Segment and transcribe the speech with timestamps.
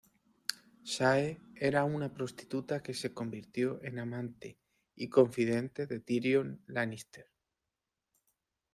[0.91, 4.57] Shae era una prostituta que se convirtió en amante
[4.95, 7.29] y confidente de Tyrion Lannister.